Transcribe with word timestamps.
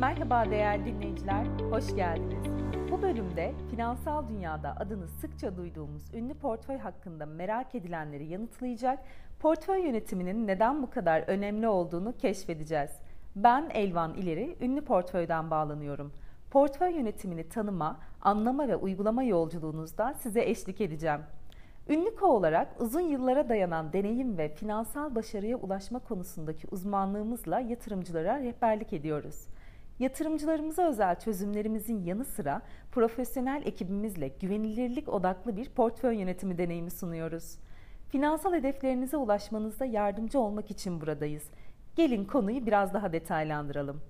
Merhaba 0.00 0.50
değerli 0.50 0.84
dinleyiciler, 0.84 1.46
hoş 1.70 1.94
geldiniz. 1.94 2.44
Bu 2.90 3.02
bölümde 3.02 3.54
finansal 3.70 4.28
dünyada 4.28 4.76
adını 4.76 5.08
sıkça 5.08 5.56
duyduğumuz 5.56 6.14
ünlü 6.14 6.34
portföy 6.34 6.76
hakkında 6.78 7.26
merak 7.26 7.74
edilenleri 7.74 8.26
yanıtlayacak, 8.26 8.98
portföy 9.40 9.86
yönetiminin 9.86 10.46
neden 10.46 10.82
bu 10.82 10.90
kadar 10.90 11.24
önemli 11.26 11.68
olduğunu 11.68 12.16
keşfedeceğiz. 12.16 12.90
Ben 13.36 13.70
Elvan 13.74 14.14
İleri, 14.14 14.56
ünlü 14.60 14.84
portföyden 14.84 15.50
bağlanıyorum. 15.50 16.12
Portföy 16.50 16.94
yönetimini 16.94 17.48
tanıma, 17.48 18.00
anlama 18.20 18.68
ve 18.68 18.76
uygulama 18.76 19.22
yolculuğunuzda 19.22 20.14
size 20.14 20.42
eşlik 20.42 20.80
edeceğim. 20.80 21.20
Ünlü 21.88 22.20
olarak 22.20 22.80
uzun 22.80 23.00
yıllara 23.00 23.48
dayanan 23.48 23.92
deneyim 23.92 24.38
ve 24.38 24.48
finansal 24.48 25.14
başarıya 25.14 25.56
ulaşma 25.56 25.98
konusundaki 25.98 26.66
uzmanlığımızla 26.70 27.60
yatırımcılara 27.60 28.40
rehberlik 28.40 28.92
ediyoruz. 28.92 29.46
Yatırımcılarımıza 30.00 30.88
özel 30.88 31.18
çözümlerimizin 31.18 32.04
yanı 32.04 32.24
sıra 32.24 32.62
profesyonel 32.92 33.62
ekibimizle 33.64 34.28
güvenilirlik 34.28 35.08
odaklı 35.08 35.56
bir 35.56 35.70
portföy 35.70 36.16
yönetimi 36.16 36.58
deneyimi 36.58 36.90
sunuyoruz. 36.90 37.58
Finansal 38.08 38.54
hedeflerinize 38.54 39.16
ulaşmanızda 39.16 39.84
yardımcı 39.84 40.38
olmak 40.38 40.70
için 40.70 41.00
buradayız. 41.00 41.42
Gelin 41.96 42.24
konuyu 42.24 42.66
biraz 42.66 42.94
daha 42.94 43.12
detaylandıralım. 43.12 44.00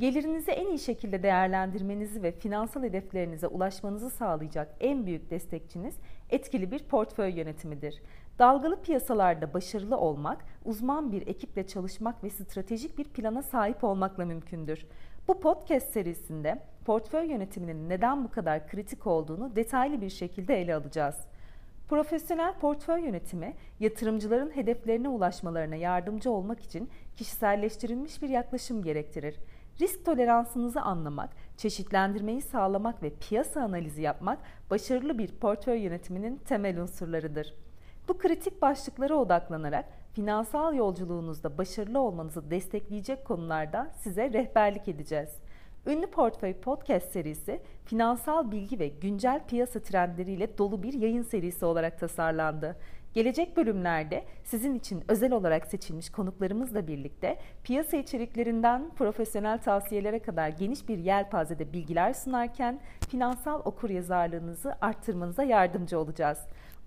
Gelirinizi 0.00 0.50
en 0.50 0.66
iyi 0.66 0.78
şekilde 0.78 1.22
değerlendirmenizi 1.22 2.22
ve 2.22 2.32
finansal 2.32 2.82
hedeflerinize 2.82 3.46
ulaşmanızı 3.46 4.10
sağlayacak 4.10 4.74
en 4.80 5.06
büyük 5.06 5.30
destekçiniz 5.30 5.94
etkili 6.30 6.70
bir 6.70 6.78
portföy 6.78 7.38
yönetimidir. 7.38 8.02
Dalgalı 8.38 8.82
piyasalarda 8.82 9.54
başarılı 9.54 9.96
olmak, 9.96 10.44
uzman 10.64 11.12
bir 11.12 11.26
ekiple 11.26 11.66
çalışmak 11.66 12.24
ve 12.24 12.30
stratejik 12.30 12.98
bir 12.98 13.04
plana 13.04 13.42
sahip 13.42 13.84
olmakla 13.84 14.24
mümkündür. 14.24 14.86
Bu 15.28 15.40
podcast 15.40 15.92
serisinde 15.92 16.62
portföy 16.84 17.30
yönetiminin 17.30 17.88
neden 17.88 18.24
bu 18.24 18.30
kadar 18.30 18.68
kritik 18.68 19.06
olduğunu 19.06 19.56
detaylı 19.56 20.00
bir 20.00 20.10
şekilde 20.10 20.60
ele 20.60 20.74
alacağız. 20.74 21.16
Profesyonel 21.88 22.54
portföy 22.54 23.00
yönetimi, 23.00 23.54
yatırımcıların 23.80 24.56
hedeflerine 24.56 25.08
ulaşmalarına 25.08 25.76
yardımcı 25.76 26.30
olmak 26.30 26.60
için 26.60 26.90
kişiselleştirilmiş 27.16 28.22
bir 28.22 28.28
yaklaşım 28.28 28.82
gerektirir. 28.82 29.36
Risk 29.80 30.04
toleransınızı 30.04 30.80
anlamak, 30.80 31.30
çeşitlendirmeyi 31.56 32.42
sağlamak 32.42 33.02
ve 33.02 33.10
piyasa 33.10 33.62
analizi 33.62 34.02
yapmak 34.02 34.38
başarılı 34.70 35.18
bir 35.18 35.28
portföy 35.28 35.78
yönetiminin 35.80 36.36
temel 36.36 36.80
unsurlarıdır. 36.80 37.54
Bu 38.08 38.18
kritik 38.18 38.62
başlıklara 38.62 39.14
odaklanarak 39.14 39.84
finansal 40.12 40.74
yolculuğunuzda 40.74 41.58
başarılı 41.58 42.00
olmanızı 42.00 42.50
destekleyecek 42.50 43.24
konularda 43.24 43.90
size 43.96 44.32
rehberlik 44.32 44.88
edeceğiz. 44.88 45.30
Ünlü 45.86 46.06
Portföy 46.06 46.54
Podcast 46.54 47.12
serisi 47.12 47.60
finansal 47.84 48.50
bilgi 48.50 48.78
ve 48.78 48.88
güncel 48.88 49.40
piyasa 49.48 49.80
trendleriyle 49.80 50.58
dolu 50.58 50.82
bir 50.82 50.92
yayın 50.92 51.22
serisi 51.22 51.64
olarak 51.64 51.98
tasarlandı. 51.98 52.76
Gelecek 53.14 53.56
bölümlerde 53.56 54.24
sizin 54.44 54.74
için 54.74 55.04
özel 55.08 55.32
olarak 55.32 55.66
seçilmiş 55.66 56.10
konuklarımızla 56.10 56.86
birlikte 56.86 57.38
piyasa 57.64 57.96
içeriklerinden 57.96 58.90
profesyonel 58.90 59.58
tavsiyelere 59.58 60.18
kadar 60.18 60.48
geniş 60.48 60.88
bir 60.88 60.98
yelpazede 60.98 61.72
bilgiler 61.72 62.12
sunarken 62.12 62.80
finansal 63.08 63.60
okuryazarlığınızı 63.64 64.76
arttırmanıza 64.80 65.42
yardımcı 65.42 65.98
olacağız. 65.98 66.38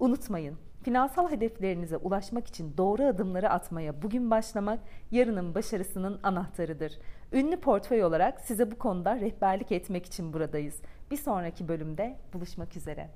Unutmayın, 0.00 0.58
finansal 0.82 1.30
hedeflerinize 1.30 1.96
ulaşmak 1.96 2.46
için 2.46 2.76
doğru 2.76 3.02
adımları 3.02 3.50
atmaya 3.50 4.02
bugün 4.02 4.30
başlamak 4.30 4.80
yarının 5.10 5.54
başarısının 5.54 6.20
anahtarıdır. 6.22 6.98
Ünlü 7.32 7.60
portföy 7.60 8.04
olarak 8.04 8.40
size 8.40 8.70
bu 8.70 8.78
konuda 8.78 9.20
rehberlik 9.20 9.72
etmek 9.72 10.06
için 10.06 10.32
buradayız. 10.32 10.82
Bir 11.10 11.16
sonraki 11.16 11.68
bölümde 11.68 12.16
buluşmak 12.32 12.76
üzere. 12.76 13.10